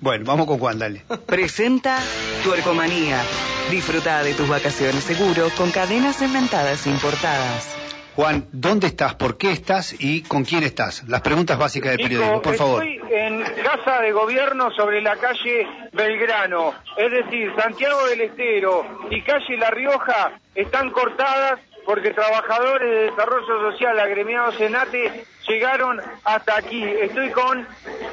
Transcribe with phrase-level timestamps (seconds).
[0.00, 1.02] Bueno, vamos con Juan, dale.
[1.26, 1.98] Presenta
[2.44, 3.22] Tuercomanía.
[3.70, 7.76] Disfruta de tus vacaciones seguro con cadenas inventadas e importadas.
[8.14, 9.14] Juan, ¿dónde estás?
[9.14, 9.94] ¿Por qué estás?
[9.98, 11.06] ¿Y con quién estás?
[11.06, 12.86] Las preguntas básicas de periodismo, por favor.
[12.86, 19.20] Estoy en Casa de Gobierno sobre la calle Belgrano, es decir, Santiago del Estero y
[19.20, 26.58] calle La Rioja están cortadas porque trabajadores de desarrollo social agremiados en ATE llegaron hasta
[26.58, 26.82] aquí.
[26.82, 27.66] Estoy con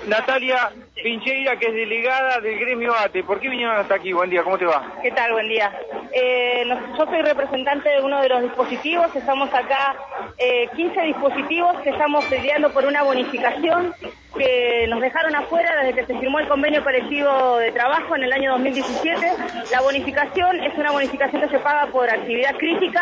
[0.07, 3.23] Natalia Pincheira, que es delegada del gremio ATE.
[3.23, 4.13] ¿Por qué vinieron hasta aquí?
[4.13, 4.93] Buen día, ¿cómo te va?
[5.01, 5.31] ¿Qué tal?
[5.31, 5.73] Buen día.
[6.11, 6.63] Eh,
[6.97, 9.13] yo soy representante de uno de los dispositivos.
[9.15, 9.95] Estamos acá,
[10.37, 13.95] eh, 15 dispositivos que estamos peleando por una bonificación
[14.43, 18.33] que nos dejaron afuera desde que se firmó el convenio colectivo de trabajo en el
[18.33, 19.33] año 2017.
[19.71, 23.01] La bonificación es una bonificación que se paga por actividad crítica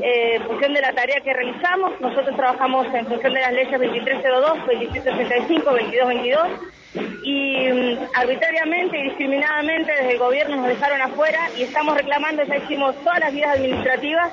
[0.00, 1.92] eh, en función de la tarea que realizamos.
[2.00, 6.74] Nosotros trabajamos en función de las leyes 2302, 2665, 2222
[7.22, 12.56] y mm, arbitrariamente y discriminadamente desde el gobierno nos dejaron afuera y estamos reclamando, ya
[12.56, 14.30] hicimos todas las vías administrativas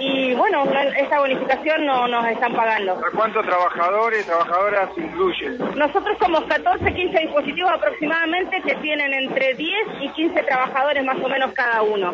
[0.00, 2.92] y bueno, no- esta bonificación no nos están pagando.
[2.92, 5.58] ¿A cuántos trabajadores, trabajadoras incluyen?
[5.76, 11.28] Nosotros somos 14, 15 dispositivos aproximadamente que tienen entre 10 y 15 trabajadores más o
[11.28, 12.12] menos cada uno.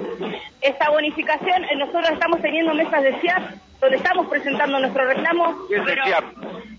[0.60, 3.42] Esta bonificación, eh, nosotros estamos teniendo mesas de CIAP
[3.80, 5.56] donde estamos presentando nuestro reclamo.
[5.68, 6.24] ¿Qué es pero- CIAP?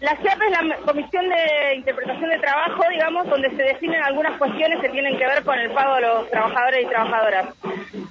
[0.02, 4.80] La CIAP es la Comisión de Interpretación de Trabajo, digamos, donde se definen algunas cuestiones
[4.82, 7.46] que tienen que ver con el pago de los trabajadores y trabajadoras.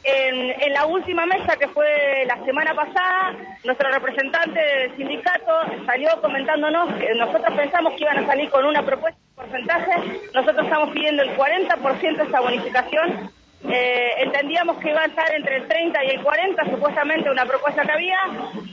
[0.05, 5.53] En, en la última mesa, que fue la semana pasada, nuestro representante del sindicato
[5.85, 10.65] salió comentándonos que nosotros pensamos que iban a salir con una propuesta de porcentaje, nosotros
[10.65, 13.31] estamos pidiendo el 40% de esta bonificación,
[13.69, 17.83] eh, entendíamos que iba a estar entre el 30 y el 40, supuestamente una propuesta
[17.83, 18.19] que había,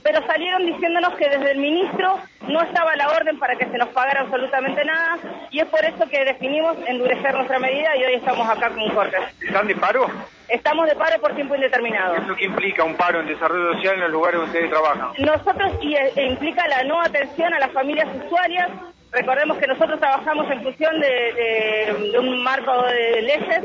[0.03, 3.89] pero salieron diciéndonos que desde el ministro no estaba la orden para que se nos
[3.89, 5.17] pagara absolutamente nada
[5.52, 8.89] y es por eso que definimos endurecer nuestra medida y hoy estamos acá con un
[8.91, 9.17] corte.
[9.45, 10.08] ¿Están de paro?
[10.47, 12.15] Estamos de paro por tiempo indeterminado.
[12.15, 15.09] ¿Eso qué implica un paro en desarrollo social en los lugares donde ustedes trabajan?
[15.19, 18.70] Nosotros y e, e implica la no atención a las familias usuarias.
[19.11, 23.64] Recordemos que nosotros trabajamos en función de, de- de un marco de leyes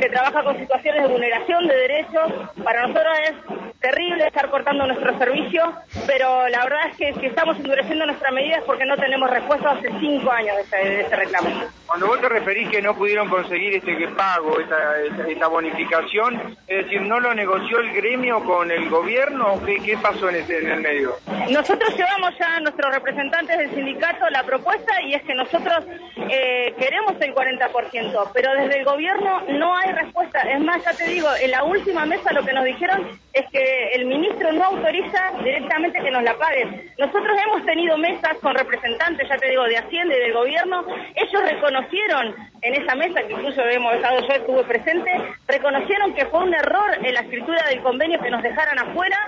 [0.00, 2.32] que trabaja con situaciones de vulneración de derechos.
[2.62, 5.62] Para nosotros es terrible estar cortando nuestro servicio,
[6.06, 9.72] pero la verdad es que si estamos endureciendo nuestras medidas es porque no tenemos respuesta
[9.72, 11.50] hace cinco años de de este reclamo.
[11.86, 16.56] Cuando vos te referís que no pudieron conseguir este que pago, esta, esta, esta bonificación,
[16.66, 19.60] es decir, ¿no lo negoció el gremio con el gobierno?
[19.66, 21.16] ¿Qué, qué pasó en, ese, en el medio?
[21.50, 25.84] Nosotros llevamos ya a nuestros representantes del sindicato la propuesta y es que nosotros
[26.30, 30.40] eh, queremos el 40%, pero desde el gobierno no hay respuesta.
[30.40, 33.73] Es más, ya te digo, en la última mesa lo que nos dijeron es que
[33.94, 36.90] el ministro no autoriza directamente que nos la paguen.
[36.98, 40.84] Nosotros hemos tenido mesas con representantes, ya te digo, de Hacienda y del gobierno.
[41.14, 45.10] Ellos reconocieron en esa mesa, que incluso hemos estado, yo estuve presente,
[45.46, 49.18] reconocieron que fue un error en la escritura del convenio que nos dejaran afuera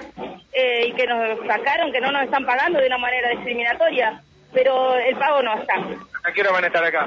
[0.52, 4.22] eh, y que nos sacaron, que no nos están pagando de una manera discriminatoria,
[4.56, 5.74] pero el pago no está.
[6.24, 7.06] ¿A qué hora van a estar acá?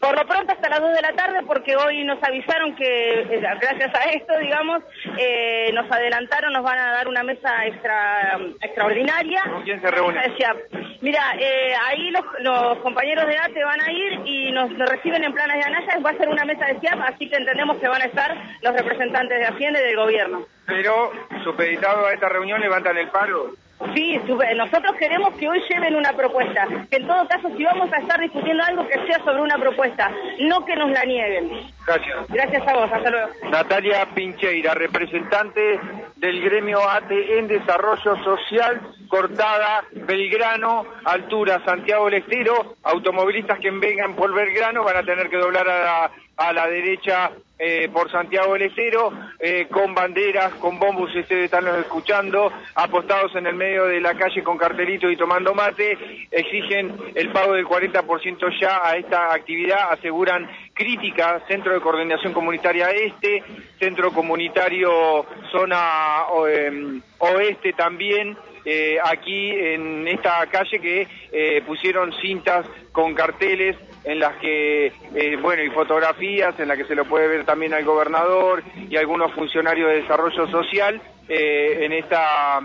[0.00, 3.40] Por lo pronto hasta las 2 de la tarde porque hoy nos avisaron que eh,
[3.40, 4.82] gracias a esto, digamos,
[5.16, 9.44] eh, nos adelantaron, nos van a dar una mesa extra extraordinaria.
[9.44, 10.20] ¿Con quién se reúne?
[10.28, 10.56] Decía,
[11.00, 15.22] mira, eh, ahí los, los compañeros de ATE van a ir y nos, nos reciben
[15.22, 17.86] en planas de Anaya, va a ser una mesa de CIAP, así que entendemos que
[17.86, 20.46] van a estar los representantes de Hacienda y del gobierno.
[20.66, 21.12] Pero,
[21.44, 23.52] supeditado a esta reunión, levantan el paro.
[23.94, 24.20] Sí,
[24.56, 28.20] nosotros queremos que hoy lleven una propuesta, que en todo caso si vamos a estar
[28.20, 31.50] discutiendo algo que sea sobre una propuesta, no que nos la nieguen.
[31.86, 32.28] Gracias.
[32.28, 33.28] Gracias a vos, hasta luego.
[33.50, 35.80] Natalia Pincheira, representante
[36.16, 44.16] del gremio ATE en Desarrollo Social, Cortada, Belgrano, altura Santiago del Estero, automovilistas que vengan
[44.16, 48.52] por Belgrano van a tener que doblar a la, a la derecha eh, por Santiago
[48.52, 53.86] del Estero, eh, con banderas, con bombos, ustedes están los escuchando, apostados en el medio
[53.86, 55.98] de la calle con cartelito y tomando mate,
[56.30, 60.48] exigen el pago del 40% ya a esta actividad, aseguran
[60.78, 63.42] crítica, Centro de Coordinación Comunitaria Este,
[63.80, 72.64] Centro Comunitario Zona em, Oeste también, eh, aquí en esta calle que eh, pusieron cintas
[72.92, 77.26] con carteles en las que, eh, bueno, y fotografías en las que se lo puede
[77.26, 82.60] ver también al gobernador y algunos funcionarios de desarrollo social en esta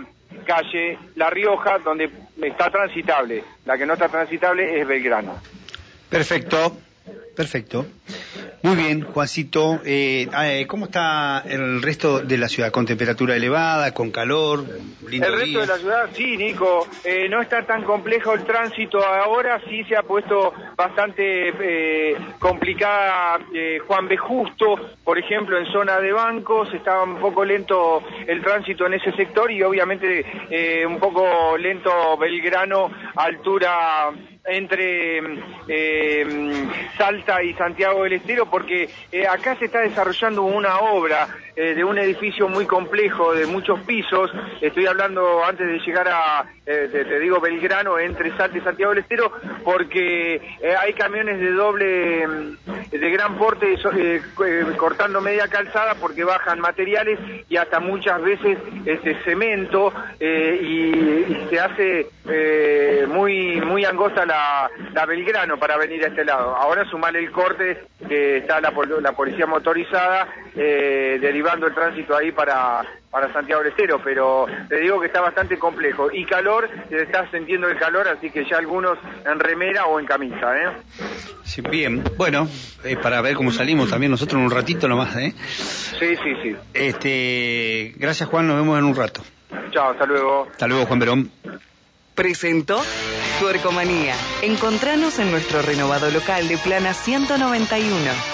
[0.46, 2.08] calle La Rioja, donde
[2.40, 3.44] está transitable.
[3.66, 5.38] La que no está transitable es Belgrano.
[6.08, 6.78] Perfecto,
[7.34, 7.86] perfecto.
[8.64, 9.80] Muy bien, Juancito.
[9.84, 12.70] Eh, eh, ¿Cómo está el resto de la ciudad?
[12.70, 14.64] ¿Con temperatura elevada, con calor?
[15.06, 16.88] Lindo el resto de la ciudad, sí, Nico.
[17.04, 23.38] Eh, no está tan complejo el tránsito ahora, sí se ha puesto bastante eh, complicada
[23.86, 24.16] Juan B.
[24.16, 29.12] Justo, por ejemplo, en zona de bancos, estaba un poco lento el tránsito en ese
[29.12, 30.24] sector y obviamente
[30.86, 34.10] un poco lento Belgrano, altura
[34.46, 35.18] entre
[35.68, 36.68] eh,
[36.98, 41.84] Salta y Santiago del Estero, porque eh, acá se está desarrollando una obra eh, de
[41.84, 44.30] un edificio muy complejo, de muchos pisos.
[44.60, 49.32] Estoy hablando antes de llegar a, te, digo, Belgrano, entre Salta y Santiago del Estero,
[49.64, 50.40] porque
[50.78, 52.26] hay camiones de doble,
[52.90, 53.76] de gran porte,
[54.76, 61.60] cortando media calzada, porque bajan materiales y hasta muchas veces este cemento y, y, se
[61.60, 64.34] hace muy, muy angosta la
[64.92, 66.56] la, Belgrano para venir a este lado.
[66.56, 68.72] Ahora sumar el corte que está la,
[69.12, 75.00] policía motorizada eh, derivando el tránsito ahí para, para Santiago del Estero, pero te digo
[75.00, 76.10] que está bastante complejo.
[76.12, 80.06] Y calor, se está sintiendo el calor, así que ya algunos en remera o en
[80.06, 80.56] camisa.
[80.56, 80.68] ¿eh?
[81.42, 82.48] Sí, bien, bueno,
[83.02, 85.16] para ver cómo salimos también nosotros en un ratito nomás.
[85.16, 85.34] ¿eh?
[85.46, 86.56] Sí, sí, sí.
[86.72, 89.22] Este, gracias Juan, nos vemos en un rato.
[89.70, 90.48] Chao, hasta luego.
[90.50, 91.30] Hasta luego Juan Verón.
[92.14, 92.80] Presentó
[93.40, 94.14] Tuercomanía.
[94.42, 98.33] Encontranos en nuestro renovado local de Plana 191.